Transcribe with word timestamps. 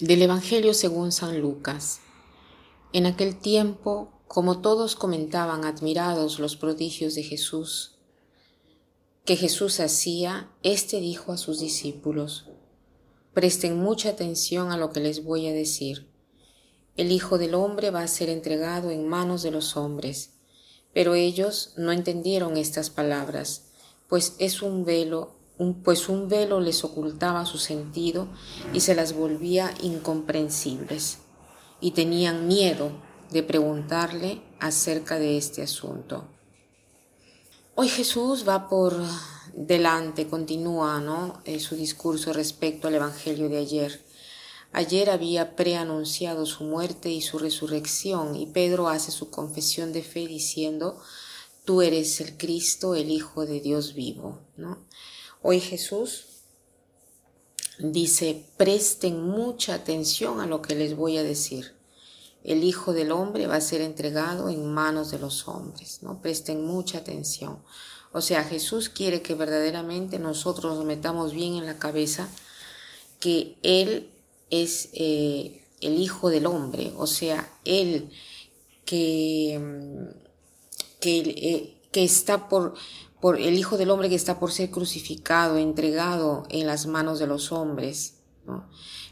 Del 0.00 0.22
Evangelio 0.22 0.74
según 0.74 1.10
San 1.10 1.40
Lucas. 1.40 1.98
En 2.92 3.04
aquel 3.06 3.36
tiempo, 3.36 4.12
como 4.28 4.60
todos 4.60 4.94
comentaban 4.94 5.64
admirados 5.64 6.38
los 6.38 6.54
prodigios 6.54 7.16
de 7.16 7.24
Jesús, 7.24 7.96
que 9.24 9.34
Jesús 9.34 9.80
hacía, 9.80 10.52
éste 10.62 11.00
dijo 11.00 11.32
a 11.32 11.36
sus 11.36 11.58
discípulos, 11.58 12.46
Presten 13.34 13.76
mucha 13.80 14.10
atención 14.10 14.70
a 14.70 14.76
lo 14.76 14.92
que 14.92 15.00
les 15.00 15.24
voy 15.24 15.48
a 15.48 15.52
decir. 15.52 16.06
El 16.96 17.10
Hijo 17.10 17.36
del 17.36 17.56
Hombre 17.56 17.90
va 17.90 18.02
a 18.02 18.08
ser 18.08 18.28
entregado 18.28 18.92
en 18.92 19.08
manos 19.08 19.42
de 19.42 19.50
los 19.50 19.76
hombres. 19.76 20.30
Pero 20.94 21.16
ellos 21.16 21.72
no 21.76 21.90
entendieron 21.90 22.56
estas 22.56 22.88
palabras, 22.88 23.72
pues 24.08 24.36
es 24.38 24.62
un 24.62 24.84
velo 24.84 25.37
pues 25.82 26.08
un 26.08 26.28
velo 26.28 26.60
les 26.60 26.84
ocultaba 26.84 27.44
su 27.44 27.58
sentido 27.58 28.28
y 28.72 28.80
se 28.80 28.94
las 28.94 29.12
volvía 29.12 29.74
incomprensibles, 29.82 31.18
y 31.80 31.92
tenían 31.92 32.46
miedo 32.46 32.92
de 33.30 33.42
preguntarle 33.42 34.42
acerca 34.60 35.18
de 35.18 35.36
este 35.36 35.62
asunto. 35.62 36.28
Hoy 37.74 37.88
Jesús 37.88 38.48
va 38.48 38.68
por 38.68 38.96
delante, 39.54 40.28
continúa 40.28 41.00
¿no? 41.00 41.40
Eh, 41.44 41.60
su 41.60 41.76
discurso 41.76 42.32
respecto 42.32 42.88
al 42.88 42.94
Evangelio 42.94 43.48
de 43.48 43.58
ayer. 43.58 44.04
Ayer 44.72 45.10
había 45.10 45.56
preanunciado 45.56 46.44
su 46.46 46.64
muerte 46.64 47.10
y 47.10 47.22
su 47.22 47.38
resurrección, 47.38 48.36
y 48.36 48.46
Pedro 48.46 48.88
hace 48.88 49.10
su 49.10 49.30
confesión 49.30 49.92
de 49.92 50.02
fe 50.02 50.26
diciendo, 50.26 51.00
Tú 51.64 51.82
eres 51.82 52.20
el 52.20 52.36
Cristo, 52.36 52.94
el 52.94 53.10
Hijo 53.10 53.44
de 53.44 53.60
Dios 53.60 53.94
vivo. 53.94 54.40
¿no? 54.56 54.86
Hoy 55.42 55.60
Jesús 55.60 56.26
dice, 57.78 58.44
presten 58.56 59.22
mucha 59.22 59.74
atención 59.74 60.40
a 60.40 60.46
lo 60.46 60.62
que 60.62 60.74
les 60.74 60.96
voy 60.96 61.16
a 61.16 61.22
decir. 61.22 61.74
El 62.44 62.64
Hijo 62.64 62.92
del 62.92 63.12
Hombre 63.12 63.46
va 63.46 63.56
a 63.56 63.60
ser 63.60 63.80
entregado 63.80 64.48
en 64.48 64.72
manos 64.72 65.10
de 65.10 65.18
los 65.18 65.48
hombres, 65.48 66.00
¿no? 66.02 66.20
Presten 66.20 66.64
mucha 66.64 66.98
atención. 66.98 67.58
O 68.12 68.20
sea, 68.20 68.42
Jesús 68.44 68.88
quiere 68.88 69.22
que 69.22 69.34
verdaderamente 69.34 70.18
nosotros 70.18 70.76
nos 70.76 70.84
metamos 70.84 71.32
bien 71.32 71.54
en 71.54 71.66
la 71.66 71.78
cabeza 71.78 72.28
que 73.20 73.58
Él 73.62 74.10
es 74.50 74.88
eh, 74.94 75.64
el 75.80 76.00
Hijo 76.00 76.30
del 76.30 76.46
Hombre, 76.46 76.92
o 76.96 77.06
sea, 77.06 77.52
Él 77.64 78.10
que, 78.84 79.58
mm, 79.60 80.08
eh, 81.02 81.74
que 81.92 82.04
está 82.04 82.48
por, 82.48 82.74
por 83.20 83.40
el 83.40 83.54
Hijo 83.54 83.76
del 83.76 83.90
Hombre 83.90 84.08
que 84.08 84.14
está 84.14 84.38
por 84.38 84.52
ser 84.52 84.70
crucificado, 84.70 85.56
entregado 85.56 86.44
en 86.48 86.66
las 86.66 86.86
manos 86.86 87.18
de 87.18 87.26
los 87.26 87.52
hombres. 87.52 88.18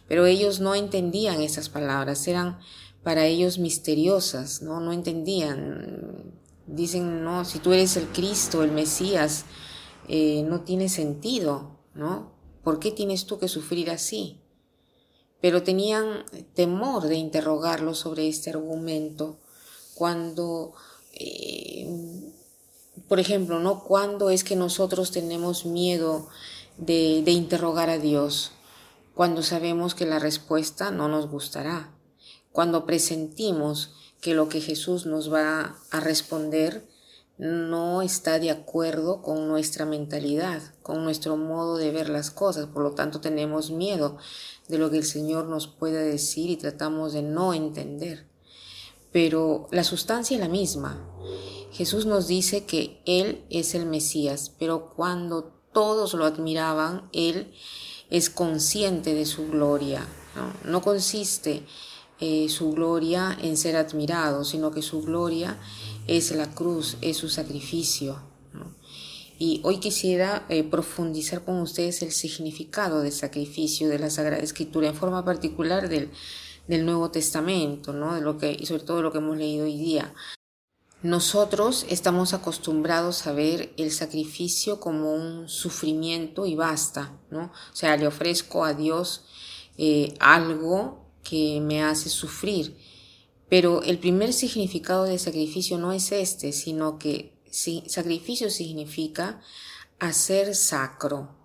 Pero 0.08 0.26
ellos 0.26 0.60
no 0.60 0.74
entendían 0.74 1.40
esas 1.40 1.68
palabras, 1.68 2.26
eran 2.28 2.58
para 3.02 3.26
ellos 3.26 3.58
misteriosas, 3.58 4.62
¿no? 4.62 4.80
No 4.80 4.92
entendían. 4.92 6.34
Dicen, 6.66 7.22
no, 7.22 7.44
si 7.44 7.58
tú 7.58 7.72
eres 7.72 7.96
el 7.96 8.08
Cristo, 8.08 8.62
el 8.62 8.72
Mesías, 8.72 9.44
eh, 10.08 10.42
no 10.42 10.62
tiene 10.62 10.88
sentido, 10.88 11.78
¿no? 11.94 12.32
¿Por 12.62 12.80
qué 12.80 12.90
tienes 12.90 13.26
tú 13.26 13.38
que 13.38 13.48
sufrir 13.48 13.90
así? 13.90 14.40
Pero 15.40 15.62
tenían 15.62 16.24
temor 16.54 17.04
de 17.04 17.16
interrogarlo 17.16 17.94
sobre 17.94 18.26
este 18.26 18.50
argumento 18.50 19.38
cuando 19.94 20.72
eh, 21.12 22.25
por 23.08 23.20
ejemplo, 23.20 23.58
¿no? 23.60 23.84
¿Cuándo 23.84 24.30
es 24.30 24.44
que 24.44 24.56
nosotros 24.56 25.10
tenemos 25.10 25.64
miedo 25.64 26.28
de, 26.76 27.22
de 27.24 27.30
interrogar 27.32 27.90
a 27.90 27.98
Dios? 27.98 28.52
Cuando 29.14 29.42
sabemos 29.42 29.94
que 29.94 30.06
la 30.06 30.18
respuesta 30.18 30.90
no 30.90 31.08
nos 31.08 31.28
gustará. 31.28 31.90
Cuando 32.52 32.86
presentimos 32.86 33.92
que 34.20 34.34
lo 34.34 34.48
que 34.48 34.60
Jesús 34.60 35.06
nos 35.06 35.32
va 35.32 35.76
a 35.90 36.00
responder 36.00 36.86
no 37.38 38.00
está 38.00 38.38
de 38.38 38.50
acuerdo 38.50 39.20
con 39.20 39.46
nuestra 39.46 39.84
mentalidad, 39.84 40.62
con 40.82 41.04
nuestro 41.04 41.36
modo 41.36 41.76
de 41.76 41.90
ver 41.90 42.08
las 42.08 42.30
cosas. 42.30 42.66
Por 42.66 42.82
lo 42.82 42.92
tanto, 42.92 43.20
tenemos 43.20 43.70
miedo 43.70 44.16
de 44.68 44.78
lo 44.78 44.90
que 44.90 44.96
el 44.98 45.04
Señor 45.04 45.46
nos 45.46 45.66
pueda 45.66 46.00
decir 46.00 46.50
y 46.50 46.56
tratamos 46.56 47.12
de 47.12 47.22
no 47.22 47.52
entender. 47.52 48.26
Pero 49.16 49.66
la 49.70 49.82
sustancia 49.82 50.34
es 50.34 50.42
la 50.42 50.48
misma. 50.50 51.00
Jesús 51.72 52.04
nos 52.04 52.28
dice 52.28 52.66
que 52.66 53.00
Él 53.06 53.46
es 53.48 53.74
el 53.74 53.86
Mesías, 53.86 54.52
pero 54.58 54.92
cuando 54.94 55.54
todos 55.72 56.12
lo 56.12 56.26
admiraban, 56.26 57.08
Él 57.14 57.50
es 58.10 58.28
consciente 58.28 59.14
de 59.14 59.24
su 59.24 59.48
gloria. 59.48 60.06
No, 60.64 60.82
consiste 60.82 61.62
eh, 62.20 62.50
su 62.50 62.72
gloria 62.72 63.38
en 63.40 63.56
ser 63.56 63.76
admirado, 63.76 64.44
sino 64.44 64.70
que 64.70 64.82
su 64.82 65.00
gloria 65.00 65.58
es 66.06 66.30
la 66.32 66.50
cruz, 66.50 66.98
es 67.00 67.16
su 67.16 67.30
sacrificio. 67.30 68.20
Y 69.38 69.62
hoy 69.64 69.78
quisiera 69.78 70.44
eh, 70.50 70.62
profundizar 70.62 71.42
con 71.42 71.58
ustedes 71.60 72.02
el 72.02 72.12
significado 72.12 73.00
del 73.00 73.12
sacrificio 73.12 73.88
de 73.88 73.98
la 73.98 74.10
Sagrada 74.10 74.42
Escritura, 74.42 74.88
en 74.88 74.94
forma 74.94 75.24
particular 75.24 75.88
del, 75.88 76.10
del 76.68 76.84
Nuevo 76.84 77.10
Testamento, 77.10 77.92
¿no? 77.92 78.14
de 78.14 78.20
lo 78.20 78.38
que, 78.38 78.56
y 78.58 78.66
sobre 78.66 78.82
todo 78.82 79.02
lo 79.02 79.12
que 79.12 79.18
hemos 79.18 79.36
leído 79.36 79.64
hoy 79.64 79.76
día. 79.76 80.14
Nosotros 81.02 81.86
estamos 81.88 82.32
acostumbrados 82.32 83.26
a 83.26 83.32
ver 83.32 83.72
el 83.76 83.92
sacrificio 83.92 84.80
como 84.80 85.14
un 85.14 85.48
sufrimiento 85.48 86.46
y 86.46 86.54
basta, 86.54 87.20
¿no? 87.30 87.52
O 87.72 87.76
sea, 87.76 87.96
le 87.96 88.06
ofrezco 88.06 88.64
a 88.64 88.72
Dios 88.72 89.24
eh, 89.76 90.14
algo 90.20 91.06
que 91.22 91.60
me 91.60 91.82
hace 91.82 92.08
sufrir. 92.08 92.76
Pero 93.48 93.82
el 93.82 93.98
primer 93.98 94.32
significado 94.32 95.04
de 95.04 95.18
sacrificio 95.18 95.78
no 95.78 95.92
es 95.92 96.10
este, 96.12 96.52
sino 96.52 96.98
que 96.98 97.38
sacrificio 97.50 98.50
significa 98.50 99.40
hacer 99.98 100.54
sacro. 100.54 101.36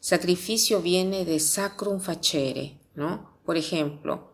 Sacrificio 0.00 0.82
viene 0.82 1.24
de 1.24 1.40
sacrum 1.40 2.00
facere, 2.00 2.78
¿no? 2.94 3.38
Por 3.44 3.56
ejemplo, 3.56 4.29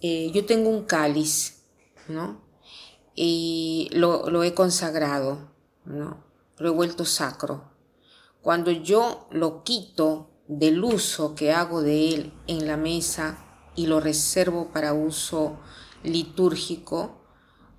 eh, 0.00 0.30
yo 0.32 0.44
tengo 0.44 0.70
un 0.70 0.84
cáliz, 0.84 1.64
¿no? 2.08 2.44
y 3.14 3.88
lo, 3.92 4.42
he 4.42 4.54
consagrado, 4.54 5.50
¿no? 5.84 6.24
lo 6.58 6.68
he 6.68 6.72
vuelto 6.72 7.04
sacro. 7.04 7.72
Cuando 8.42 8.70
yo 8.70 9.28
lo 9.30 9.62
quito 9.62 10.30
del 10.48 10.82
uso 10.84 11.34
que 11.34 11.52
hago 11.52 11.80
de 11.80 12.14
él 12.14 12.32
en 12.46 12.66
la 12.66 12.76
mesa 12.76 13.38
y 13.74 13.86
lo 13.86 14.00
reservo 14.00 14.70
para 14.72 14.92
uso 14.92 15.58
litúrgico, 16.02 17.22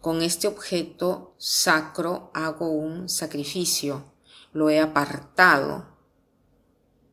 con 0.02 0.22
este 0.22 0.48
objeto 0.48 1.36
sacro 1.38 2.32
hago 2.34 2.70
un 2.70 3.10
sacrificio, 3.10 4.14
lo 4.54 4.70
he 4.70 4.80
apartado 4.80 5.86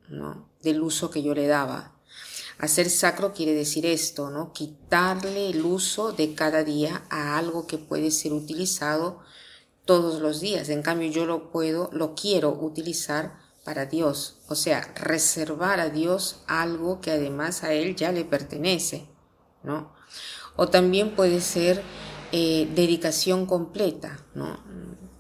¿no? 0.08 0.48
del 0.62 0.82
uso 0.82 1.10
que 1.10 1.22
yo 1.22 1.34
le 1.34 1.46
daba. 1.46 1.96
Hacer 2.62 2.90
sacro 2.90 3.32
quiere 3.32 3.54
decir 3.54 3.84
esto, 3.86 4.30
¿no? 4.30 4.52
Quitarle 4.52 5.50
el 5.50 5.64
uso 5.64 6.12
de 6.12 6.36
cada 6.36 6.62
día 6.62 7.02
a 7.10 7.36
algo 7.36 7.66
que 7.66 7.76
puede 7.76 8.12
ser 8.12 8.32
utilizado 8.32 9.18
todos 9.84 10.20
los 10.20 10.40
días. 10.40 10.68
En 10.68 10.80
cambio, 10.80 11.10
yo 11.10 11.26
lo 11.26 11.50
puedo, 11.50 11.90
lo 11.92 12.14
quiero 12.14 12.50
utilizar 12.50 13.36
para 13.64 13.86
Dios. 13.86 14.36
O 14.46 14.54
sea, 14.54 14.92
reservar 14.94 15.80
a 15.80 15.88
Dios 15.88 16.44
algo 16.46 17.00
que 17.00 17.10
además 17.10 17.64
a 17.64 17.72
Él 17.72 17.96
ya 17.96 18.12
le 18.12 18.24
pertenece, 18.24 19.08
¿no? 19.64 19.92
O 20.54 20.68
también 20.68 21.16
puede 21.16 21.40
ser 21.40 21.82
eh, 22.30 22.70
dedicación 22.76 23.44
completa, 23.44 24.24
¿no? 24.36 24.60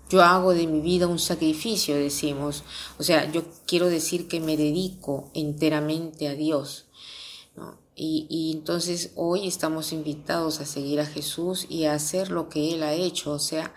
Yo 0.08 0.22
hago 0.22 0.54
de 0.54 0.68
mi 0.68 0.80
vida 0.80 1.08
un 1.08 1.18
sacrificio, 1.18 1.96
decimos. 1.96 2.62
O 2.98 3.02
sea, 3.02 3.32
yo 3.32 3.42
quiero 3.66 3.88
decir 3.88 4.28
que 4.28 4.38
me 4.38 4.56
dedico 4.56 5.32
enteramente 5.34 6.28
a 6.28 6.34
Dios. 6.34 6.86
Y, 7.94 8.52
entonces 8.54 9.12
hoy 9.16 9.46
estamos 9.46 9.92
invitados 9.92 10.60
a 10.60 10.66
seguir 10.66 11.00
a 11.00 11.06
Jesús 11.06 11.66
y 11.68 11.84
a 11.84 11.94
hacer 11.94 12.30
lo 12.30 12.48
que 12.48 12.74
Él 12.74 12.82
ha 12.82 12.94
hecho, 12.94 13.32
o 13.32 13.38
sea, 13.38 13.74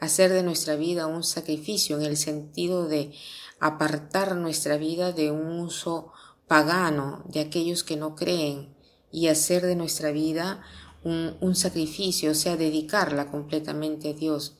hacer 0.00 0.32
de 0.32 0.42
nuestra 0.42 0.76
vida 0.76 1.06
un 1.06 1.24
sacrificio 1.24 1.96
en 1.96 2.04
el 2.04 2.16
sentido 2.18 2.86
de 2.86 3.12
apartar 3.60 4.36
nuestra 4.36 4.76
vida 4.76 5.12
de 5.12 5.30
un 5.30 5.60
uso 5.60 6.12
pagano 6.46 7.24
de 7.26 7.40
aquellos 7.40 7.84
que 7.84 7.96
no 7.96 8.14
creen 8.14 8.74
y 9.10 9.28
hacer 9.28 9.64
de 9.64 9.76
nuestra 9.76 10.10
vida 10.10 10.62
un, 11.04 11.54
sacrificio, 11.54 12.32
o 12.32 12.34
sea, 12.34 12.56
dedicarla 12.56 13.30
completamente 13.30 14.10
a 14.10 14.14
Dios. 14.14 14.56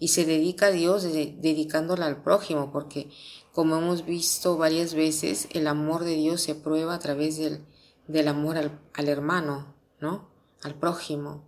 Y 0.00 0.08
se 0.08 0.24
dedica 0.24 0.66
a 0.66 0.70
Dios 0.70 1.02
dedicándola 1.02 2.06
al 2.06 2.22
prójimo, 2.22 2.70
porque 2.72 3.10
como 3.52 3.76
hemos 3.76 4.06
visto 4.06 4.56
varias 4.56 4.94
veces, 4.94 5.48
el 5.52 5.66
amor 5.66 6.04
de 6.04 6.14
Dios 6.14 6.40
se 6.40 6.54
prueba 6.54 6.94
a 6.94 6.98
través 7.00 7.36
del 7.36 7.64
del 8.08 8.26
amor 8.26 8.56
al, 8.56 9.08
hermano, 9.08 9.76
¿no? 10.00 10.30
Al 10.62 10.74
prójimo. 10.74 11.44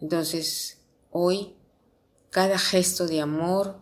Entonces, 0.00 0.82
hoy, 1.10 1.56
cada 2.30 2.58
gesto 2.58 3.06
de 3.06 3.20
amor 3.20 3.80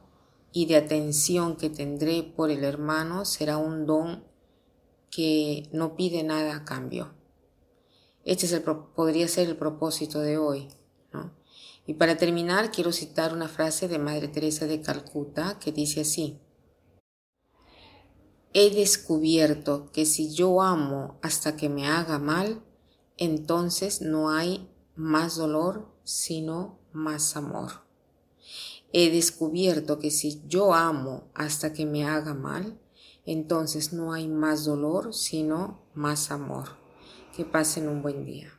y 0.53 0.67
de 0.67 0.77
atención 0.77 1.57
que 1.57 1.69
tendré 1.69 2.23
por 2.23 2.51
el 2.51 2.65
hermano 2.65 3.25
será 3.25 3.57
un 3.59 3.85
don 3.85 4.25
que 5.11 5.69
no 5.73 5.97
pide 5.97 6.23
nada 6.23 6.57
a 6.57 6.65
cambio. 6.65 7.13
Este 8.25 8.47
es 8.47 8.53
el, 8.53 8.63
podría 8.63 9.27
ser 9.29 9.49
el 9.49 9.57
propósito 9.57 10.21
de 10.21 10.39
hoy. 10.39 10.69
Y 11.85 11.95
para 11.95 12.17
terminar, 12.17 12.71
quiero 12.71 12.93
citar 12.93 13.33
una 13.33 13.49
frase 13.49 13.89
de 13.89 13.99
Madre 13.99 14.29
Teresa 14.29 14.67
de 14.67 14.81
Calcuta 14.81 15.59
que 15.59 15.73
dice 15.73 16.03
así. 16.03 16.41
He 18.55 18.71
descubierto 18.71 19.91
que 19.93 20.05
si 20.05 20.35
yo 20.35 20.61
amo 20.61 21.19
hasta 21.23 21.57
que 21.57 21.71
me 21.71 21.87
haga 21.87 22.19
mal, 22.19 22.63
entonces 23.17 24.03
no 24.03 24.31
hay 24.31 24.69
más 24.95 25.37
dolor, 25.37 25.89
sino 26.05 26.79
más 26.93 27.37
amor. 27.37 27.83
He 28.93 29.11
descubierto 29.11 29.99
que 29.99 30.11
si 30.11 30.43
yo 30.47 30.75
amo 30.75 31.31
hasta 31.33 31.73
que 31.73 31.87
me 31.87 32.05
haga 32.05 32.35
mal, 32.35 32.79
entonces 33.25 33.95
no 33.95 34.13
hay 34.13 34.29
más 34.29 34.67
dolor, 34.67 35.15
sino 35.15 35.87
más 35.95 36.31
amor. 36.31 36.77
Que 37.35 37.47
pasen 37.47 37.89
un 37.89 38.03
buen 38.03 38.27
día. 38.27 38.53